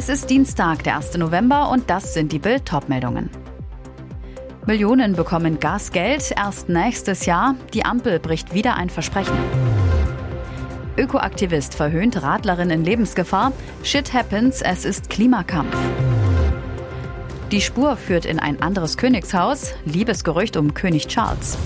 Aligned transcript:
Es 0.00 0.08
ist 0.08 0.30
Dienstag, 0.30 0.84
der 0.84 0.94
1. 0.94 1.16
November 1.16 1.72
und 1.72 1.90
das 1.90 2.14
sind 2.14 2.30
die 2.30 2.38
Bild-Top-Meldungen. 2.38 3.30
Millionen 4.64 5.14
bekommen 5.14 5.58
Gasgeld 5.58 6.32
erst 6.36 6.68
nächstes 6.68 7.26
Jahr. 7.26 7.56
Die 7.74 7.84
Ampel 7.84 8.20
bricht 8.20 8.54
wieder 8.54 8.76
ein 8.76 8.90
Versprechen. 8.90 9.36
Ökoaktivist 10.96 11.74
verhöhnt 11.74 12.22
Radlerin 12.22 12.70
in 12.70 12.84
Lebensgefahr. 12.84 13.52
Shit 13.82 14.14
happens, 14.14 14.62
es 14.62 14.84
ist 14.84 15.10
Klimakampf. 15.10 15.76
Die 17.50 17.60
Spur 17.60 17.96
führt 17.96 18.24
in 18.24 18.38
ein 18.38 18.62
anderes 18.62 18.98
Königshaus. 18.98 19.74
Liebesgerücht 19.84 20.56
um 20.56 20.74
König 20.74 21.08
Charles. 21.08 21.58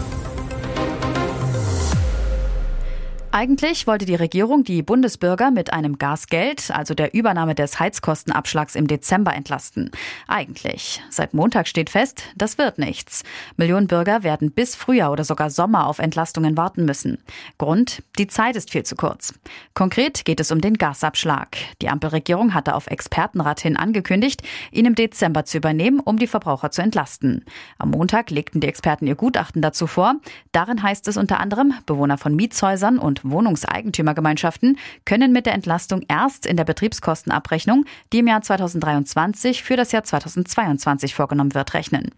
Eigentlich 3.35 3.87
wollte 3.87 4.05
die 4.05 4.15
Regierung 4.15 4.63
die 4.63 4.83
Bundesbürger 4.83 5.51
mit 5.51 5.73
einem 5.73 5.97
Gasgeld, 5.97 6.71
also 6.71 6.93
der 6.93 7.15
Übernahme 7.15 7.55
des 7.55 7.81
Heizkostenabschlags 7.81 8.75
im 8.75 8.87
Dezember 8.87 9.33
entlasten. 9.33 9.91
Eigentlich. 10.29 11.03
Seit 11.09 11.33
Montag 11.33 11.67
steht 11.67 11.89
fest, 11.89 12.25
das 12.37 12.59
wird 12.59 12.77
nichts. 12.77 13.23
Millionen 13.57 13.87
Bürger 13.87 14.23
werden 14.23 14.51
bis 14.53 14.77
Frühjahr 14.77 15.11
oder 15.11 15.25
sogar 15.25 15.49
Sommer 15.49 15.87
auf 15.87 15.99
Entlastungen 15.99 16.59
warten 16.59 16.85
müssen. 16.85 17.17
Grund, 17.57 18.03
die 18.19 18.27
Zeit 18.27 18.55
ist 18.55 18.71
viel 18.71 18.83
zu 18.83 18.97
kurz. 18.97 19.33
Konkret 19.73 20.27
geht 20.27 20.39
es 20.39 20.53
um 20.53 20.61
den 20.61 20.75
Gasabschlag. 20.75 21.57
Die 21.81 21.89
Ampelregierung 21.89 22.53
hatte 22.53 22.75
auf 22.75 22.87
Expertenrat 22.87 23.61
hin 23.61 23.79
angekündigt, 23.79 24.43
ihn 24.73 24.85
im 24.85 24.95
Dezember 24.95 25.47
zu 25.47 25.57
übernehmen, 25.57 26.01
um 26.01 26.19
die 26.19 26.27
Verbraucher 26.27 26.71
zu 26.71 26.83
entlasten. 26.83 27.47
Am 27.79 27.93
Montag 27.93 28.29
legten 28.29 28.61
die 28.61 28.69
Experten 28.69 29.07
ihr 29.07 29.15
Gutachten 29.15 29.63
dazu 29.63 29.87
vor. 29.87 30.17
Darin 30.53 30.83
heißt 30.83 31.09
es 31.09 31.17
unter 31.17 31.41
anderem, 31.41 31.73
Bewohner 31.87 32.19
von 32.19 32.37
Mietshäusern 32.37 32.99
und 32.99 33.22
Wohnungseigentümergemeinschaften 33.25 34.79
können 35.05 35.33
mit 35.33 35.47
der 35.47 35.55
Entlastung 35.55 36.03
erst 36.09 36.47
in 36.47 36.57
der 36.57 36.65
Betriebskostenabrechnung, 36.65 37.85
die 38.13 38.21
im 38.21 38.29
Jahr 38.29 38.43
2023 38.43 39.63
für 39.63 39.77
das 39.77 39.93
Jahr 39.93 40.05
2022 40.05 41.15
vorgenommen 41.15 41.55
wird, 41.55 41.75
rechnen. 41.75 42.11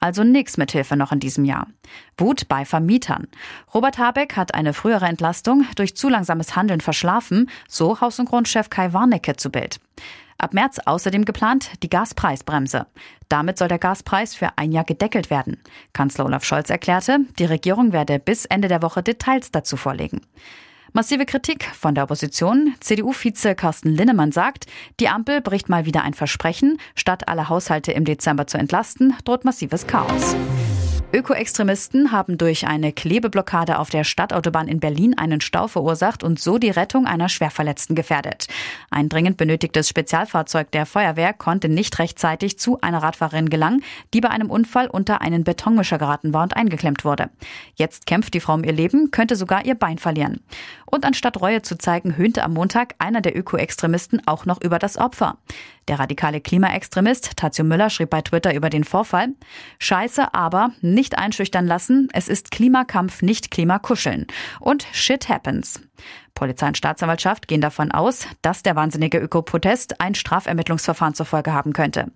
Also 0.00 0.24
nichts 0.24 0.56
mit 0.56 0.72
Hilfe 0.72 0.96
noch 0.96 1.12
in 1.12 1.20
diesem 1.20 1.44
Jahr. 1.44 1.66
Wut 2.16 2.48
bei 2.48 2.64
Vermietern. 2.64 3.28
Robert 3.74 3.98
Habeck 3.98 4.36
hat 4.36 4.54
eine 4.54 4.72
frühere 4.72 5.06
Entlastung 5.06 5.64
durch 5.76 5.96
zu 5.96 6.08
langsames 6.08 6.56
Handeln 6.56 6.80
verschlafen, 6.80 7.50
so 7.68 8.00
Haus- 8.00 8.18
und 8.18 8.28
Grundchef 8.28 8.70
Kai 8.70 8.92
Warnecke 8.92 9.36
zu 9.36 9.50
Bild. 9.50 9.80
Ab 10.42 10.54
März 10.54 10.80
außerdem 10.84 11.24
geplant 11.24 11.70
die 11.84 11.88
Gaspreisbremse. 11.88 12.86
Damit 13.28 13.58
soll 13.58 13.68
der 13.68 13.78
Gaspreis 13.78 14.34
für 14.34 14.48
ein 14.56 14.72
Jahr 14.72 14.82
gedeckelt 14.82 15.30
werden. 15.30 15.58
Kanzler 15.92 16.24
Olaf 16.24 16.42
Scholz 16.42 16.68
erklärte, 16.68 17.18
die 17.38 17.44
Regierung 17.44 17.92
werde 17.92 18.18
bis 18.18 18.44
Ende 18.46 18.66
der 18.66 18.82
Woche 18.82 19.04
Details 19.04 19.52
dazu 19.52 19.76
vorlegen. 19.76 20.20
Massive 20.92 21.26
Kritik 21.26 21.64
von 21.66 21.94
der 21.94 22.04
Opposition. 22.04 22.74
CDU-Vize 22.80 23.54
Carsten 23.54 23.90
Linnemann 23.90 24.32
sagt, 24.32 24.66
die 24.98 25.08
Ampel 25.08 25.42
bricht 25.42 25.68
mal 25.68 25.86
wieder 25.86 26.02
ein 26.02 26.12
Versprechen. 26.12 26.78
Statt 26.96 27.28
alle 27.28 27.48
Haushalte 27.48 27.92
im 27.92 28.04
Dezember 28.04 28.48
zu 28.48 28.58
entlasten, 28.58 29.14
droht 29.24 29.44
massives 29.44 29.86
Chaos. 29.86 30.34
Ökoextremisten 31.14 32.10
haben 32.10 32.38
durch 32.38 32.66
eine 32.66 32.90
Klebeblockade 32.90 33.78
auf 33.78 33.90
der 33.90 34.02
Stadtautobahn 34.02 34.66
in 34.66 34.80
Berlin 34.80 35.18
einen 35.18 35.42
Stau 35.42 35.68
verursacht 35.68 36.24
und 36.24 36.40
so 36.40 36.56
die 36.56 36.70
Rettung 36.70 37.06
einer 37.06 37.28
Schwerverletzten 37.28 37.94
gefährdet. 37.94 38.46
Ein 38.90 39.10
dringend 39.10 39.36
benötigtes 39.36 39.90
Spezialfahrzeug 39.90 40.70
der 40.70 40.86
Feuerwehr 40.86 41.34
konnte 41.34 41.68
nicht 41.68 41.98
rechtzeitig 41.98 42.58
zu 42.58 42.80
einer 42.80 43.02
Radfahrerin 43.02 43.50
gelangen, 43.50 43.84
die 44.14 44.22
bei 44.22 44.30
einem 44.30 44.48
Unfall 44.50 44.86
unter 44.86 45.20
einen 45.20 45.44
Betonmischer 45.44 45.98
geraten 45.98 46.32
war 46.32 46.44
und 46.44 46.56
eingeklemmt 46.56 47.04
wurde. 47.04 47.28
Jetzt 47.74 48.06
kämpft 48.06 48.32
die 48.32 48.40
Frau 48.40 48.54
um 48.54 48.64
ihr 48.64 48.72
Leben, 48.72 49.10
könnte 49.10 49.36
sogar 49.36 49.66
ihr 49.66 49.74
Bein 49.74 49.98
verlieren. 49.98 50.40
Und 50.86 51.04
anstatt 51.04 51.40
Reue 51.40 51.60
zu 51.60 51.76
zeigen, 51.76 52.16
höhnte 52.16 52.42
am 52.42 52.54
Montag 52.54 52.94
einer 52.98 53.20
der 53.20 53.36
Ökoextremisten 53.36 54.26
auch 54.26 54.46
noch 54.46 54.62
über 54.62 54.78
das 54.78 54.96
Opfer. 54.96 55.36
Der 55.88 55.98
radikale 55.98 56.40
Klimaextremist 56.40 57.36
Tazio 57.36 57.64
Müller 57.64 57.90
schrieb 57.90 58.10
bei 58.10 58.22
Twitter 58.22 58.54
über 58.54 58.70
den 58.70 58.84
Vorfall, 58.84 59.28
Scheiße, 59.78 60.32
aber 60.34 60.70
nicht 60.80 61.18
einschüchtern 61.18 61.66
lassen, 61.66 62.08
es 62.12 62.28
ist 62.28 62.50
Klimakampf, 62.50 63.22
nicht 63.22 63.50
Klimakuscheln. 63.50 64.26
Und 64.60 64.86
shit 64.92 65.28
happens. 65.28 65.80
Polizei 66.34 66.66
und 66.66 66.76
Staatsanwaltschaft 66.76 67.46
gehen 67.46 67.60
davon 67.60 67.92
aus, 67.92 68.26
dass 68.40 68.62
der 68.62 68.74
wahnsinnige 68.74 69.18
Ökoprotest 69.18 70.00
ein 70.00 70.14
Strafermittlungsverfahren 70.14 71.14
zur 71.14 71.26
Folge 71.26 71.52
haben 71.52 71.72
könnte. 71.72 72.06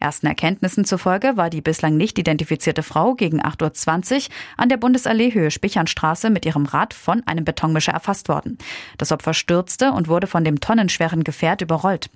Ersten 0.00 0.26
Erkenntnissen 0.26 0.84
zufolge 0.84 1.36
war 1.36 1.50
die 1.50 1.60
bislang 1.60 1.96
nicht 1.96 2.18
identifizierte 2.18 2.82
Frau 2.82 3.14
gegen 3.14 3.40
8.20 3.40 4.28
Uhr 4.28 4.34
an 4.56 4.68
der 4.68 4.76
Bundesallee 4.76 5.32
Höhe 5.32 5.50
Spichernstraße 5.50 6.30
mit 6.30 6.44
ihrem 6.44 6.66
Rad 6.66 6.94
von 6.94 7.22
einem 7.26 7.44
Betonmischer 7.44 7.92
erfasst 7.92 8.28
worden. 8.28 8.58
Das 8.98 9.12
Opfer 9.12 9.34
stürzte 9.34 9.92
und 9.92 10.08
wurde 10.08 10.26
von 10.26 10.44
dem 10.44 10.60
tonnenschweren 10.60 11.24
Gefährt 11.24 11.62
überrollt. 11.62 12.10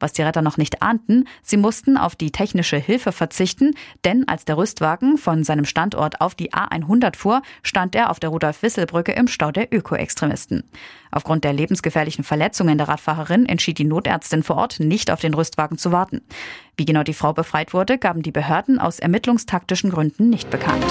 Was 0.00 0.12
die 0.12 0.22
Retter 0.22 0.42
noch 0.42 0.56
nicht 0.56 0.82
ahnten, 0.82 1.26
sie 1.42 1.56
mussten 1.56 1.96
auf 1.96 2.14
die 2.14 2.30
technische 2.30 2.76
Hilfe 2.76 3.12
verzichten, 3.12 3.74
denn 4.04 4.28
als 4.28 4.44
der 4.44 4.56
Rüstwagen 4.56 5.18
von 5.18 5.42
seinem 5.42 5.64
Standort 5.64 6.20
auf 6.20 6.34
die 6.34 6.52
A100 6.52 7.16
fuhr, 7.16 7.42
stand 7.62 7.94
er 7.94 8.10
auf 8.10 8.20
der 8.20 8.30
Rudolf-Wissel-Brücke 8.30 9.12
im 9.12 9.26
Stau 9.26 9.50
der 9.50 9.72
Öko-Extremisten. 9.74 10.67
Aufgrund 11.10 11.44
der 11.44 11.52
lebensgefährlichen 11.52 12.24
Verletzungen 12.24 12.78
der 12.78 12.88
Radfahrerin 12.88 13.46
entschied 13.46 13.78
die 13.78 13.84
Notärztin 13.84 14.42
vor 14.42 14.56
Ort, 14.56 14.80
nicht 14.80 15.10
auf 15.10 15.20
den 15.20 15.34
Rüstwagen 15.34 15.78
zu 15.78 15.92
warten. 15.92 16.20
Wie 16.76 16.84
genau 16.84 17.02
die 17.02 17.14
Frau 17.14 17.32
befreit 17.32 17.72
wurde, 17.72 17.98
gaben 17.98 18.22
die 18.22 18.32
Behörden 18.32 18.78
aus 18.78 18.98
ermittlungstaktischen 18.98 19.90
Gründen 19.90 20.30
nicht 20.30 20.50
bekannt. 20.50 20.86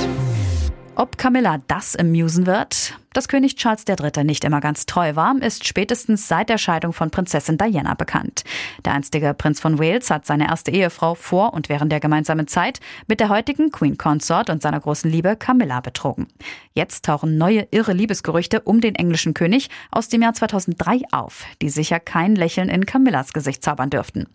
Ob 0.96 1.18
Camilla 1.18 1.60
das 1.68 1.96
amusen 1.96 2.48
wird? 2.48 2.98
Dass 3.18 3.28
König 3.28 3.56
Charles 3.56 3.84
III. 3.90 4.24
nicht 4.24 4.44
immer 4.44 4.62
ganz 4.62 4.86
treu 4.86 5.16
war, 5.16 5.34
ist 5.42 5.66
spätestens 5.68 6.28
seit 6.28 6.50
der 6.50 6.60
Scheidung 6.60 6.94
von 6.94 7.10
Prinzessin 7.10 7.58
Diana 7.58 7.96
bekannt. 7.96 8.44
Der 8.86 8.94
einstige 8.94 9.34
Prinz 9.34 9.60
von 9.60 9.80
Wales 9.80 10.12
hat 10.12 10.28
seine 10.28 10.48
erste 10.48 10.70
Ehefrau 10.70 11.16
vor 11.16 11.56
und 11.56 11.68
während 11.68 11.92
der 11.92 12.00
gemeinsamen 12.00 12.48
Zeit 12.48 12.80
mit 13.08 13.20
der 13.20 13.30
heutigen 13.30 13.72
Queen 13.72 13.98
Consort 13.98 14.52
und 14.52 14.62
seiner 14.62 14.80
großen 14.80 15.10
Liebe 15.10 15.36
Camilla 15.36 15.80
betrogen. 15.80 16.28
Jetzt 16.76 17.06
tauchen 17.06 17.40
neue 17.40 17.68
irre 17.72 17.94
Liebesgerüchte 17.94 18.62
um 18.62 18.82
den 18.82 18.94
englischen 18.94 19.34
König 19.34 19.72
aus 19.90 20.10
dem 20.10 20.22
Jahr 20.22 20.36
2003 20.36 21.02
auf, 21.12 21.44
die 21.60 21.70
sicher 21.70 22.00
kein 22.00 22.36
Lächeln 22.36 22.70
in 22.70 22.86
Camillas 22.86 23.34
Gesicht 23.34 23.64
zaubern 23.64 23.90
dürften. 23.90 24.28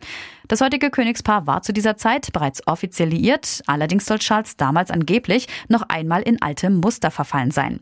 Das 0.49 0.61
heutige 0.61 0.91
Königspaar 0.91 1.47
war 1.47 1.63
zu 1.63 1.73
dieser 1.73 1.97
Zeit 1.97 2.33
bereits 2.33 2.67
offiziell 2.67 3.11
liiert, 3.11 3.63
allerdings 3.69 4.07
soll 4.07 4.19
Charles 4.19 4.57
damals 4.57 4.91
angeblich 4.91 5.47
noch 5.69 5.83
einmal 5.83 6.23
in 6.23 6.43
alte 6.43 6.69
Muster 6.69 7.13
verfallen 7.13 7.53
sein. 7.53 7.79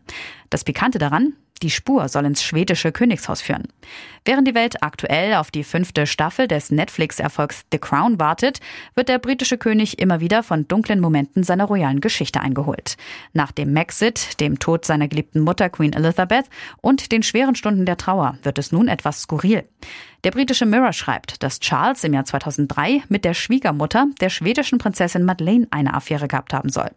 Das 0.50 0.64
Pikante 0.64 0.98
daran, 0.98 1.34
die 1.62 1.70
Spur 1.70 2.08
soll 2.08 2.24
ins 2.24 2.42
schwedische 2.42 2.90
Königshaus 2.90 3.42
führen. 3.42 3.68
Während 4.24 4.48
die 4.48 4.54
Welt 4.54 4.82
aktuell 4.82 5.34
auf 5.34 5.50
die 5.50 5.64
fünfte 5.64 6.06
Staffel 6.06 6.48
des 6.48 6.70
Netflix-Erfolgs 6.70 7.64
The 7.70 7.78
Crown 7.78 8.18
wartet, 8.18 8.60
wird 8.94 9.08
der 9.08 9.18
britische 9.18 9.58
König 9.58 9.98
immer 9.98 10.20
wieder 10.20 10.42
von 10.42 10.66
dunklen 10.66 11.00
Momenten 11.00 11.42
seiner 11.42 11.66
royalen 11.66 12.00
Geschichte 12.00 12.40
eingeholt. 12.40 12.96
Nach 13.32 13.52
dem 13.52 13.72
Maxit, 13.72 14.40
dem 14.40 14.58
Tod 14.58 14.84
seiner 14.84 15.08
geliebten 15.08 15.40
Mutter 15.40 15.68
Queen 15.68 15.92
Elizabeth 15.92 16.46
und 16.80 17.12
den 17.12 17.22
schweren 17.22 17.54
Stunden 17.54 17.86
der 17.86 17.96
Trauer 17.96 18.38
wird 18.42 18.58
es 18.58 18.72
nun 18.72 18.88
etwas 18.88 19.22
skurril. 19.22 19.64
Der 20.24 20.32
britische 20.32 20.66
Mirror 20.66 20.92
schreibt, 20.92 21.42
dass 21.42 21.60
Charles 21.60 22.04
im 22.04 22.12
Jahr 22.12 22.26
2003 22.26 23.04
mit 23.08 23.24
der 23.24 23.32
Schwiegermutter 23.32 24.06
der 24.20 24.28
schwedischen 24.28 24.78
Prinzessin 24.78 25.24
Madeleine 25.24 25.66
eine 25.70 25.94
Affäre 25.94 26.28
gehabt 26.28 26.52
haben 26.52 26.68
soll. 26.68 26.90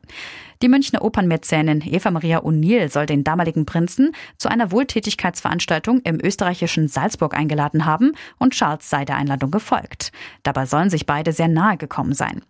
Die 0.63 0.69
Münchner 0.69 1.01
Opernmäzenin 1.01 1.83
Eva 1.86 2.10
Maria 2.10 2.39
O'Neill 2.39 2.89
soll 2.89 3.06
den 3.06 3.25
damaligen 3.25 3.65
Prinzen 3.65 4.15
zu 4.38 4.48
einer 4.48 4.71
Wohltätigkeitsveranstaltung 4.71 6.00
im 6.06 6.21
österreichischen 6.24 6.88
Salzburg 6.88 7.36
eingeladen 7.36 7.86
haben 7.86 8.13
und 8.39 8.54
Charles 8.54 8.89
sei 8.89 9.04
der 9.04 9.18
Einladung 9.18 9.51
gefolgt. 9.51 10.13
Dabei 10.44 10.65
sollen 10.65 10.89
sich 10.89 11.06
beide 11.06 11.33
sehr 11.33 11.50
nahe 11.50 11.75
gekommen 11.75 12.13
sein. 12.13 12.44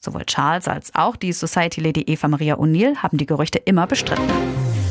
Sowohl 0.00 0.24
Charles 0.24 0.66
als 0.66 0.92
auch 0.96 1.14
die 1.14 1.32
Society 1.32 1.80
Lady 1.80 2.00
Eva 2.00 2.26
Maria 2.26 2.56
O'Neill 2.56 2.96
haben 2.96 3.18
die 3.18 3.26
Gerüchte 3.26 3.58
immer 3.58 3.86
bestritten. 3.86 4.28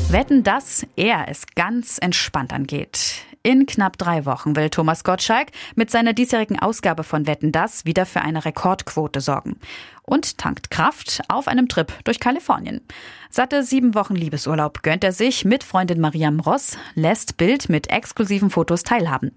Wetten, 0.08 0.42
dass 0.42 0.86
er 0.96 1.28
es 1.28 1.44
ganz 1.54 1.98
entspannt 1.98 2.54
angeht. 2.54 3.26
In 3.42 3.64
knapp 3.64 3.96
drei 3.96 4.26
Wochen 4.26 4.54
will 4.54 4.68
Thomas 4.68 5.02
Gottschalk 5.02 5.48
mit 5.74 5.90
seiner 5.90 6.12
diesjährigen 6.12 6.58
Ausgabe 6.58 7.04
von 7.04 7.26
Wetten 7.26 7.52
das 7.52 7.86
wieder 7.86 8.04
für 8.04 8.20
eine 8.20 8.44
Rekordquote 8.44 9.22
sorgen. 9.22 9.58
Und 10.02 10.36
tankt 10.36 10.70
Kraft 10.70 11.22
auf 11.28 11.48
einem 11.48 11.66
Trip 11.66 11.90
durch 12.04 12.20
Kalifornien. 12.20 12.82
Satte 13.30 13.62
sieben 13.62 13.94
Wochen 13.94 14.14
Liebesurlaub 14.14 14.82
gönnt 14.82 15.04
er 15.04 15.12
sich 15.12 15.46
mit 15.46 15.64
Freundin 15.64 16.00
Mariam 16.00 16.40
Ross, 16.40 16.76
lässt 16.94 17.38
Bild 17.38 17.70
mit 17.70 17.88
exklusiven 17.88 18.50
Fotos 18.50 18.82
teilhaben. 18.82 19.30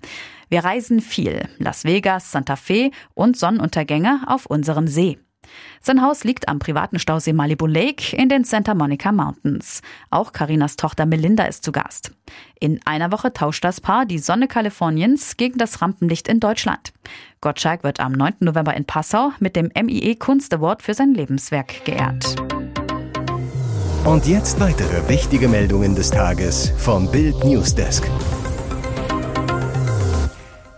Wir 0.50 0.66
reisen 0.66 1.00
viel. 1.00 1.48
Las 1.58 1.86
Vegas, 1.86 2.30
Santa 2.30 2.58
Fe 2.58 2.92
und 3.14 3.38
Sonnenuntergänge 3.38 4.24
auf 4.28 4.48
unserem 4.48 4.88
See. 4.88 5.18
Sein 5.82 6.02
Haus 6.02 6.24
liegt 6.24 6.48
am 6.48 6.60
privaten 6.60 7.00
Stausee 7.00 7.34
Malibu 7.34 7.66
Lake 7.66 8.16
in 8.16 8.30
den 8.30 8.44
Santa 8.44 8.74
Monica 8.74 9.12
Mountains. 9.12 9.82
Auch 10.10 10.32
Karinas 10.32 10.76
Tochter 10.76 11.06
Melinda 11.06 11.46
ist 11.46 11.64
zu 11.64 11.72
Gast. 11.72 12.12
In 12.60 12.80
einer 12.86 13.12
Woche 13.12 13.34
tauscht 13.34 13.64
das 13.64 13.82
Paar 13.82 14.06
die 14.06 14.20
Sonne 14.20 14.48
Kaliforniens 14.48 15.38
gegen 15.38 15.58
das 15.58 15.82
Rampenlicht 15.82 16.28
in 16.28 16.40
Deutschland. 16.40 16.94
Gottschalk 17.42 17.84
wird 17.84 18.00
am 18.00 18.14
9. 18.14 18.36
November 18.40 18.74
in 18.74 18.86
Passau 18.86 19.32
mit 19.40 19.56
dem 19.56 19.72
MIE 19.76 20.16
Kunst 20.16 20.54
Award 20.54 20.82
für 20.82 20.94
sein 20.94 21.14
Lebenswerk 21.14 21.84
geehrt. 21.86 22.36
Und 24.06 24.26
jetzt 24.26 24.60
weitere 24.60 25.08
wichtige 25.08 25.48
Meldungen 25.48 25.96
des 25.96 26.12
Tages 26.12 26.74
vom 26.78 27.10
Bild 27.10 27.44
Newsdesk. 27.44 28.04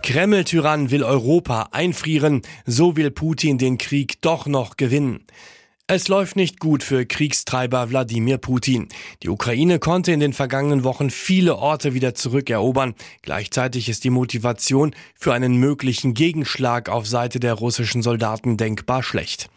Kreml-Tyrann 0.06 0.92
will 0.92 1.02
Europa 1.02 1.70
einfrieren, 1.72 2.42
so 2.64 2.94
will 2.94 3.10
Putin 3.10 3.58
den 3.58 3.76
Krieg 3.76 4.22
doch 4.22 4.46
noch 4.46 4.76
gewinnen. 4.76 5.24
Es 5.88 6.06
läuft 6.06 6.36
nicht 6.36 6.60
gut 6.60 6.84
für 6.84 7.04
Kriegstreiber 7.04 7.90
Wladimir 7.90 8.38
Putin. 8.38 8.88
Die 9.24 9.28
Ukraine 9.28 9.80
konnte 9.80 10.12
in 10.12 10.20
den 10.20 10.32
vergangenen 10.32 10.84
Wochen 10.84 11.10
viele 11.10 11.56
Orte 11.56 11.92
wieder 11.92 12.14
zurückerobern. 12.14 12.94
Gleichzeitig 13.22 13.88
ist 13.88 14.04
die 14.04 14.10
Motivation 14.10 14.94
für 15.16 15.34
einen 15.34 15.56
möglichen 15.56 16.14
Gegenschlag 16.14 16.88
auf 16.88 17.08
Seite 17.08 17.40
der 17.40 17.54
russischen 17.54 18.02
Soldaten 18.02 18.56
denkbar 18.56 19.02
schlecht. 19.02 19.50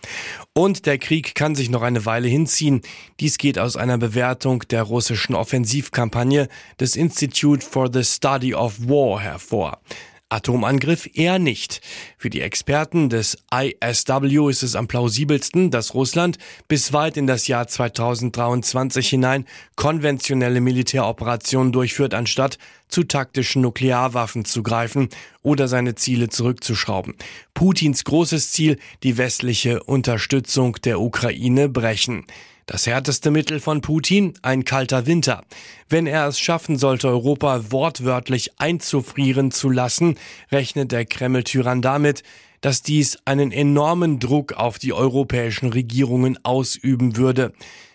Und 0.54 0.88
der 0.88 0.98
Krieg 0.98 1.36
kann 1.36 1.54
sich 1.54 1.69
noch 1.69 1.84
eine 1.84 2.07
Weile 2.07 2.28
hinziehen. 2.28 2.81
Dies 3.19 3.38
geht 3.38 3.60
aus 3.60 3.75
einer 3.75 4.00
Bewertung 4.00 4.63
der 4.72 4.81
russischen 4.81 5.36
Offensivkampagne 5.36 6.48
des 6.80 6.96
Institute 6.96 7.63
for 7.63 7.92
the 7.94 8.04
Study 8.04 8.56
of 8.56 8.80
War 8.80 9.19
hervor. 9.19 9.80
Atomangriff 10.29 11.09
eher 11.13 11.39
nicht. 11.39 11.81
Für 12.17 12.29
die 12.29 12.41
Experten 12.41 13.09
des 13.09 13.37
ISW 13.53 14.49
ist 14.49 14.63
es 14.63 14.75
am 14.75 14.87
plausibelsten, 14.87 15.71
dass 15.71 15.95
Russland 15.95 16.37
bis 16.67 16.93
weit 16.93 17.17
in 17.17 17.27
das 17.27 17.47
Jahr 17.47 17.67
2023 17.67 19.09
hinein 19.09 19.45
konventionelle 19.75 20.61
Militäroperationen 20.61 21.71
durchführt, 21.71 22.13
anstatt 22.13 22.59
zu 22.87 23.03
taktischen 23.03 23.61
Nuklearwaffen 23.63 24.45
zu 24.45 24.63
greifen 24.63 25.09
oder 25.41 25.67
seine 25.67 25.95
Ziele 25.95 26.29
zurückzuschrauben. 26.29 27.15
Putins 27.53 28.03
großes 28.03 28.51
Ziel, 28.51 28.77
die 29.03 29.17
westliche 29.17 29.83
Unterstützung 29.83 30.77
der 30.83 30.99
Ukraine 30.99 31.69
brechen. 31.69 32.25
Das 32.69 32.86
härteste 32.86 33.31
Mittel 33.31 33.60
von 33.60 33.81
Putin, 33.81 34.36
ein 34.44 34.63
kalter 34.63 35.07
Winter. 35.07 35.44
Wenn 35.89 36.06
er 36.06 36.27
es 36.27 36.39
schaffen 36.39 36.77
sollte, 36.77 37.07
Europa 37.07 37.71
wortwörtlich 37.71 38.51
einzufrieren 38.60 39.50
zu 39.50 39.71
lassen, 39.71 40.19
rechnet 40.51 40.92
der 40.92 41.06
Kreml-Tyrann 41.06 41.81
damit, 41.81 42.21
dass 42.62 42.83
dies 42.83 43.18
einen 43.25 43.51
enormen 43.51 44.19
Druck 44.19 44.54
auf 44.54 44.77
die 44.77 44.94
europäischen 44.94 45.74
Regierungen 45.74 46.38
ausüben 46.45 47.18
würde. 47.18 47.54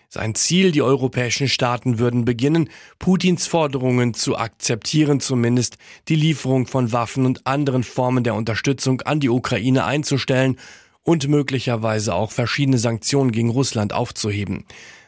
Sein 0.09 0.35
Ziel, 0.35 0.73
die 0.73 0.81
europäischen 0.81 1.47
Staaten 1.47 1.97
würden 1.97 2.25
beginnen, 2.25 2.69
Putins 2.99 3.47
Forderungen 3.47 4.13
zu 4.13 4.37
akzeptieren, 4.37 5.21
zumindest 5.21 5.77
die 6.09 6.15
Lieferung 6.15 6.67
von 6.67 6.91
Waffen 6.91 7.25
und 7.25 7.47
anderen 7.47 7.83
Formen 7.85 8.25
der 8.25 8.35
Unterstützung 8.35 8.99
an 9.03 9.21
die 9.21 9.29
Ukraine 9.29 9.85
einzustellen 9.85 10.57
und 11.05 11.29
möglicherweise 11.29 12.13
auch 12.13 12.33
verschiedene 12.33 12.79
Sanktionen 12.79 13.31
gegen 13.31 13.49
Russland 13.49 13.93
aufzuheben. 13.93 14.65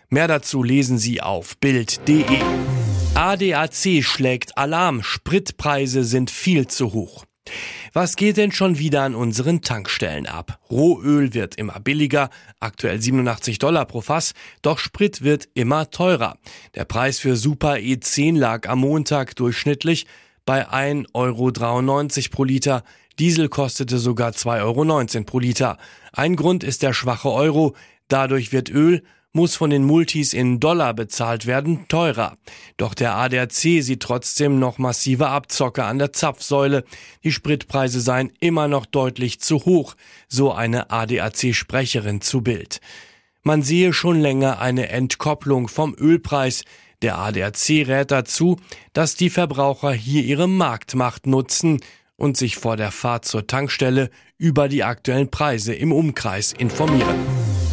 Mehr 0.10 0.30
dazu 0.30 0.64
lesen 0.64 0.98
Sie 0.98 1.22
auf 1.22 1.58
Bild.de. 1.58 2.24
ADAC 3.16 4.04
schlägt 4.04 4.58
Alarm, 4.58 5.04
Spritpreise 5.04 6.06
sind 6.06 6.32
viel 6.32 6.68
zu 6.68 6.94
hoch. 6.94 7.26
Was 7.94 8.16
geht 8.16 8.38
denn 8.38 8.52
schon 8.52 8.78
wieder 8.78 9.04
an 9.04 9.16
unseren 9.16 9.62
Tankstellen 9.62 10.28
ab? 10.28 10.60
Rohöl 10.70 11.34
wird 11.34 11.56
immer 11.56 11.80
billiger, 11.80 12.30
aktuell 12.60 13.02
87 13.02 13.58
Dollar 13.58 13.86
pro 13.86 14.02
Fass, 14.02 14.34
doch 14.62 14.78
Sprit 14.78 15.24
wird 15.24 15.50
immer 15.56 15.90
teurer. 15.90 16.38
Der 16.76 16.86
Preis 16.86 17.20
für 17.20 17.36
Super 17.36 17.74
E10 17.74 18.38
lag 18.38 18.70
am 18.70 18.80
Montag 18.80 19.36
durchschnittlich 19.36 20.06
bei 20.46 20.68
1,93 20.70 21.08
Euro 21.14 21.52
pro 22.32 22.44
Liter, 22.44 22.84
Diesel 23.20 23.50
kostete 23.50 23.98
sogar 23.98 24.32
2,19 24.32 25.16
Euro 25.16 25.24
pro 25.26 25.40
Liter. 25.40 25.78
Ein 26.14 26.36
Grund 26.36 26.64
ist 26.64 26.84
der 26.84 26.94
schwache 26.94 27.32
Euro. 27.32 27.76
Dadurch 28.08 28.52
wird 28.52 28.70
Öl, 28.70 29.04
muss 29.34 29.56
von 29.56 29.70
den 29.70 29.84
Multis 29.84 30.34
in 30.34 30.60
Dollar 30.60 30.94
bezahlt 30.94 31.46
werden, 31.46 31.88
teurer. 31.88 32.38
Doch 32.78 32.94
der 32.94 33.16
ADAC 33.16 33.52
sieht 33.52 34.02
trotzdem 34.02 34.60
noch 34.60 34.78
massive 34.78 35.28
Abzocke 35.28 35.84
an 35.84 36.00
der 36.00 36.14
Zapfsäule. 36.14 36.84
Die 37.24 37.32
Spritpreise 37.32 38.02
seien 38.02 38.32
immer 38.40 38.68
noch 38.68 38.86
deutlich 38.86 39.40
zu 39.40 39.66
hoch, 39.66 39.96
so 40.28 40.52
eine 40.52 40.92
ADAC-Sprecherin 40.92 42.22
zu 42.22 42.42
Bild. 42.42 42.82
Man 43.44 43.62
sehe 43.62 43.94
schon 43.94 44.20
länger 44.20 44.60
eine 44.60 44.90
Entkopplung 44.90 45.68
vom 45.68 45.96
Ölpreis. 45.96 46.64
Der 47.02 47.20
ADAC 47.20 47.88
rät 47.88 48.12
dazu, 48.12 48.58
dass 48.94 49.16
die 49.16 49.30
Verbraucher 49.30 49.92
hier 49.92 50.24
ihre 50.24 50.48
Marktmacht 50.48 51.28
nutzen 51.28 51.80
und 52.18 52.36
sich 52.36 52.58
vor 52.58 52.76
der 52.76 52.92
Fahrt 52.92 53.26
zur 53.26 53.48
Tankstelle 53.48 54.10
über 54.38 54.68
die 54.68 54.84
aktuellen 54.84 55.32
Preise 55.32 55.74
im 55.74 55.92
Umkreis 55.92 56.52
informieren. 56.52 57.16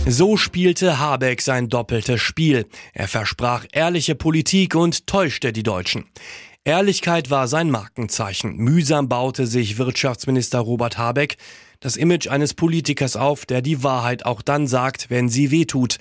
So 0.06 0.37
spielte 0.37 0.99
Habeck 0.99 1.41
sein 1.41 1.69
doppeltes 1.69 2.20
Spiel. 2.20 2.67
Er 2.93 3.08
versprach 3.08 3.64
ehrliche 3.73 4.14
Politik 4.14 4.75
und 4.75 5.06
täuschte 5.06 5.52
die 5.52 5.62
Deutschen. 5.62 6.05
Ehrlichkeit 6.62 7.31
war 7.31 7.49
sein 7.49 7.70
Markenzeichen. 7.70 8.56
Mühsam 8.56 9.08
baute 9.08 9.46
sich 9.46 9.79
Wirtschaftsminister 9.79 10.61
Robert 10.61 10.99
Habeck 10.99 11.37
das 11.81 11.97
Image 11.97 12.29
eines 12.29 12.55
Politikers 12.55 13.17
auf, 13.17 13.44
der 13.44 13.61
die 13.61 13.82
Wahrheit 13.82 14.25
auch 14.25 14.40
dann 14.40 14.67
sagt, 14.67 15.11
wenn 15.11 15.29
sie 15.29 15.50
wehtut. 15.50 15.99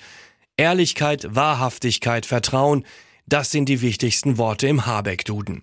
Ehrlichkeit, 0.56 1.26
Wahrhaftigkeit, 1.34 2.24
Vertrauen, 2.24 2.86
das 3.26 3.50
sind 3.50 3.68
die 3.68 3.82
wichtigsten 3.82 4.38
Worte 4.38 4.66
im 4.66 4.86
Habeck-Duden. 4.86 5.62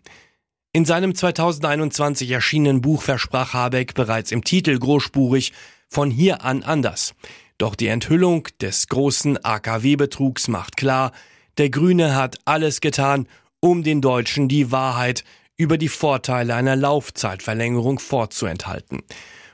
In 0.74 0.86
seinem 0.86 1.14
2021 1.14 2.32
erschienenen 2.32 2.80
Buch 2.80 3.02
versprach 3.02 3.54
Habeck 3.54 3.94
bereits 3.94 4.32
im 4.32 4.46
Titel 4.46 4.80
großspurig 4.80 5.52
von 5.90 6.10
hier 6.10 6.46
an 6.46 6.64
anders. 6.64 7.14
Doch 7.58 7.76
die 7.76 7.88
Enthüllung 7.88 8.48
des 8.62 8.88
großen 8.88 9.44
AKW-Betrugs 9.44 10.48
macht 10.48 10.78
klar, 10.78 11.12
der 11.58 11.70
Grüne 11.70 12.16
hat 12.16 12.38
alles 12.46 12.80
getan, 12.80 13.28
um 13.60 13.84
den 13.84 14.00
Deutschen 14.00 14.48
die 14.48 14.72
Wahrheit 14.72 15.26
über 15.58 15.78
die 15.78 15.90
Vorteile 15.90 16.56
einer 16.56 16.78
Laufzeitverlängerung 16.78 18.00
vorzuenthalten. 18.00 19.04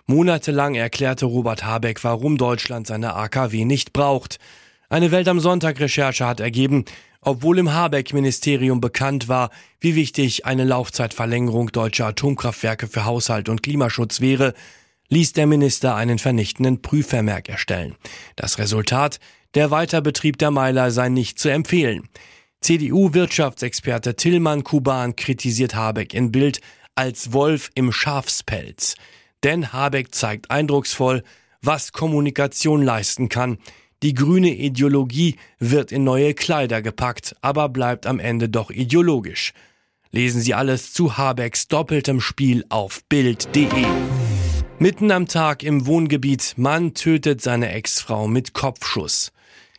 Monatelang 0.05 0.75
erklärte 0.75 1.25
Robert 1.25 1.65
Habeck, 1.65 2.03
warum 2.03 2.37
Deutschland 2.37 2.85
seine 2.85 3.15
AKW 3.15 3.65
nicht 3.65 3.91
braucht. 3.91 4.37
Eine 4.89 5.11
Welt 5.11 5.27
am 5.27 5.41
Sonntag 5.41 5.81
Recherche 5.81 6.25
hat 6.25 6.39
ergeben, 6.39 6.85
obwohl 7.19 7.59
im 7.59 7.73
Habeck-Ministerium 7.73 8.79
bekannt 8.79 9.27
war, 9.27 9.49
wie 9.81 9.95
wichtig 9.95 10.45
eine 10.45 10.63
Laufzeitverlängerung 10.63 11.73
deutscher 11.73 12.07
Atomkraftwerke 12.07 12.87
für 12.87 13.03
Haushalt 13.03 13.49
und 13.49 13.63
Klimaschutz 13.63 14.21
wäre, 14.21 14.53
ließ 15.09 15.33
der 15.33 15.45
Minister 15.45 15.95
einen 15.95 16.19
vernichtenden 16.19 16.81
Prüfvermerk 16.81 17.49
erstellen. 17.49 17.95
Das 18.37 18.59
Resultat, 18.59 19.19
der 19.55 19.71
Weiterbetrieb 19.71 20.37
der 20.37 20.51
Meiler 20.51 20.89
sei 20.91 21.09
nicht 21.09 21.37
zu 21.37 21.49
empfehlen. 21.49 22.07
CDU-Wirtschaftsexperte 22.61 24.15
Tillmann 24.15 24.63
Kuban 24.63 25.17
kritisiert 25.17 25.75
Habeck 25.75 26.13
in 26.13 26.31
Bild 26.31 26.61
als 26.95 27.33
Wolf 27.33 27.71
im 27.75 27.91
Schafspelz. 27.91 28.95
Denn 29.43 29.73
Habeck 29.73 30.15
zeigt 30.15 30.49
eindrucksvoll, 30.49 31.23
was 31.61 31.91
Kommunikation 31.91 32.83
leisten 32.83 33.27
kann, 33.27 33.57
die 34.03 34.13
grüne 34.13 34.53
Ideologie 34.53 35.37
wird 35.59 35.91
in 35.91 36.03
neue 36.03 36.33
Kleider 36.33 36.81
gepackt, 36.81 37.35
aber 37.41 37.69
bleibt 37.69 38.05
am 38.05 38.19
Ende 38.19 38.49
doch 38.49 38.69
ideologisch. 38.69 39.53
Lesen 40.11 40.41
Sie 40.41 40.53
alles 40.53 40.93
zu 40.93 41.17
Habecks 41.17 41.67
doppeltem 41.67 42.21
Spiel 42.21 42.63
auf 42.69 43.03
Bild.de. 43.09 43.67
Mitten 44.79 45.11
am 45.11 45.27
Tag 45.27 45.63
im 45.63 45.87
Wohngebiet, 45.87 46.53
Mann 46.57 46.93
tötet 46.93 47.41
seine 47.41 47.71
Ex-Frau 47.71 48.27
mit 48.27 48.53
Kopfschuss. 48.53 49.31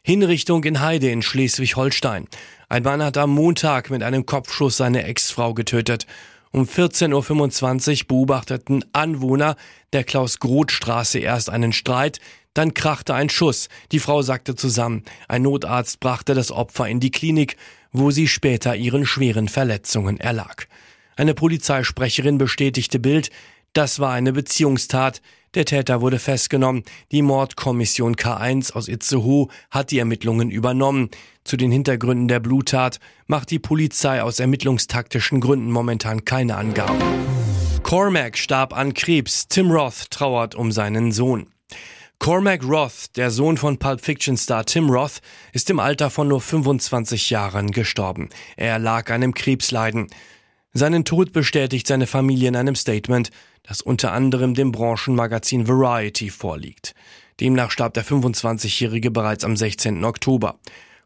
Hinrichtung 0.02 0.64
in 0.64 0.80
Heide 0.80 1.10
in 1.10 1.22
Schleswig-Holstein. 1.22 2.26
Ein 2.68 2.82
Mann 2.82 3.02
hat 3.02 3.16
am 3.16 3.30
Montag 3.30 3.90
mit 3.90 4.02
einem 4.02 4.26
Kopfschuss 4.26 4.76
seine 4.76 5.04
Ex-Frau 5.04 5.54
getötet. 5.54 6.06
Um 6.52 6.64
14.25 6.64 8.02
Uhr 8.02 8.08
beobachteten 8.08 8.84
Anwohner 8.92 9.56
der 9.92 10.04
Klaus-Groth-Straße 10.04 11.18
erst 11.18 11.50
einen 11.50 11.72
Streit, 11.72 12.20
dann 12.54 12.74
krachte 12.74 13.14
ein 13.14 13.28
Schuss. 13.28 13.68
Die 13.92 14.00
Frau 14.00 14.22
sagte 14.22 14.54
zusammen. 14.54 15.04
Ein 15.28 15.42
Notarzt 15.42 16.00
brachte 16.00 16.34
das 16.34 16.50
Opfer 16.50 16.88
in 16.88 17.00
die 17.00 17.10
Klinik, 17.10 17.56
wo 17.92 18.10
sie 18.10 18.28
später 18.28 18.74
ihren 18.74 19.06
schweren 19.06 19.48
Verletzungen 19.48 20.18
erlag. 20.18 20.66
Eine 21.16 21.34
Polizeisprecherin 21.34 22.38
bestätigte 22.38 22.98
Bild, 22.98 23.30
das 23.72 24.00
war 24.00 24.12
eine 24.12 24.32
Beziehungstat. 24.32 25.20
Der 25.54 25.64
Täter 25.64 26.00
wurde 26.00 26.18
festgenommen. 26.18 26.82
Die 27.12 27.22
Mordkommission 27.22 28.16
K1 28.16 28.72
aus 28.72 28.88
Itzehoe 28.88 29.48
hat 29.70 29.90
die 29.90 29.98
Ermittlungen 29.98 30.50
übernommen. 30.50 31.10
Zu 31.48 31.56
den 31.56 31.72
Hintergründen 31.72 32.28
der 32.28 32.40
Bluttat 32.40 33.00
macht 33.26 33.50
die 33.50 33.58
Polizei 33.58 34.22
aus 34.22 34.38
ermittlungstaktischen 34.38 35.40
Gründen 35.40 35.70
momentan 35.70 36.26
keine 36.26 36.56
Angaben. 36.58 36.98
Cormac 37.82 38.36
starb 38.36 38.76
an 38.76 38.92
Krebs. 38.92 39.48
Tim 39.48 39.70
Roth 39.70 40.10
trauert 40.10 40.54
um 40.54 40.72
seinen 40.72 41.10
Sohn. 41.10 41.46
Cormac 42.18 42.62
Roth, 42.64 43.16
der 43.16 43.30
Sohn 43.30 43.56
von 43.56 43.78
Pulp 43.78 44.02
Fiction 44.02 44.36
Star 44.36 44.66
Tim 44.66 44.90
Roth, 44.90 45.22
ist 45.54 45.70
im 45.70 45.80
Alter 45.80 46.10
von 46.10 46.28
nur 46.28 46.42
25 46.42 47.30
Jahren 47.30 47.70
gestorben. 47.70 48.28
Er 48.58 48.72
erlag 48.72 49.10
einem 49.10 49.32
Krebsleiden. 49.32 50.08
Seinen 50.74 51.06
Tod 51.06 51.32
bestätigt 51.32 51.86
seine 51.86 52.06
Familie 52.06 52.48
in 52.48 52.56
einem 52.56 52.74
Statement, 52.74 53.30
das 53.62 53.80
unter 53.80 54.12
anderem 54.12 54.52
dem 54.52 54.70
Branchenmagazin 54.70 55.66
Variety 55.66 56.28
vorliegt. 56.28 56.94
Demnach 57.40 57.70
starb 57.70 57.94
der 57.94 58.04
25-Jährige 58.04 59.10
bereits 59.10 59.44
am 59.44 59.56
16. 59.56 60.04
Oktober. 60.04 60.58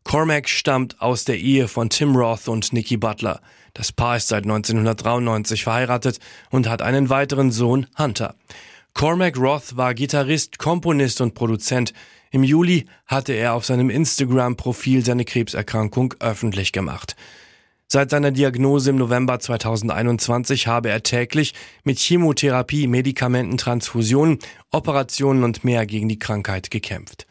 Cormac 0.04 0.48
stammt 0.48 1.00
aus 1.00 1.24
der 1.24 1.38
Ehe 1.38 1.68
von 1.68 1.88
Tim 1.88 2.16
Roth 2.16 2.48
und 2.48 2.72
Nikki 2.72 2.96
Butler. 2.96 3.40
Das 3.74 3.92
Paar 3.92 4.16
ist 4.16 4.28
seit 4.28 4.44
1993 4.44 5.64
verheiratet 5.64 6.18
und 6.50 6.68
hat 6.68 6.82
einen 6.82 7.08
weiteren 7.08 7.50
Sohn, 7.50 7.86
Hunter. 7.98 8.34
Cormac 8.94 9.38
Roth 9.38 9.76
war 9.76 9.94
Gitarrist, 9.94 10.58
Komponist 10.58 11.20
und 11.20 11.34
Produzent. 11.34 11.94
Im 12.30 12.44
Juli 12.44 12.86
hatte 13.06 13.32
er 13.32 13.54
auf 13.54 13.64
seinem 13.64 13.90
Instagram-Profil 13.90 15.04
seine 15.04 15.24
Krebserkrankung 15.24 16.14
öffentlich 16.20 16.72
gemacht. 16.72 17.16
Seit 17.86 18.08
seiner 18.08 18.30
Diagnose 18.30 18.90
im 18.90 18.96
November 18.96 19.38
2021 19.38 20.66
habe 20.66 20.88
er 20.88 21.02
täglich 21.02 21.52
mit 21.84 21.98
Chemotherapie, 21.98 22.86
Medikamenten, 22.86 23.58
Transfusionen, 23.58 24.38
Operationen 24.70 25.44
und 25.44 25.62
mehr 25.62 25.84
gegen 25.84 26.08
die 26.08 26.18
Krankheit 26.18 26.70
gekämpft. 26.70 27.26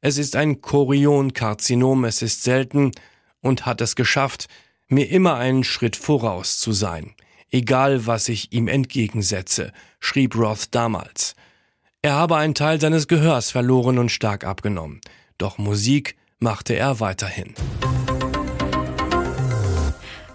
Es 0.00 0.16
ist 0.16 0.36
ein 0.36 0.60
Chorionkarzinom, 0.60 2.04
es 2.04 2.22
ist 2.22 2.44
selten 2.44 2.92
und 3.40 3.66
hat 3.66 3.80
es 3.80 3.96
geschafft, 3.96 4.46
mir 4.86 5.10
immer 5.10 5.34
einen 5.34 5.64
Schritt 5.64 5.96
voraus 5.96 6.58
zu 6.58 6.72
sein. 6.72 7.14
Egal, 7.50 8.06
was 8.06 8.28
ich 8.28 8.52
ihm 8.52 8.68
entgegensetze, 8.68 9.72
schrieb 9.98 10.36
Roth 10.36 10.74
damals. 10.74 11.34
Er 12.00 12.14
habe 12.14 12.36
einen 12.36 12.54
Teil 12.54 12.80
seines 12.80 13.08
Gehörs 13.08 13.50
verloren 13.50 13.98
und 13.98 14.10
stark 14.10 14.44
abgenommen. 14.44 15.00
Doch 15.36 15.58
Musik 15.58 16.16
machte 16.38 16.74
er 16.74 17.00
weiterhin. 17.00 17.54